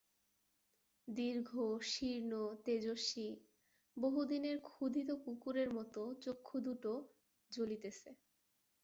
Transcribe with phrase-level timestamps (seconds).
[1.07, 1.49] দীর্ঘ,
[1.83, 2.31] শীর্ণ,
[2.65, 3.29] তেজস্বী,
[3.97, 6.91] বহুদিনের ক্ষুধিত কুকুরের মতো চক্ষু দুটো
[7.51, 8.09] জ্বলিতেছে।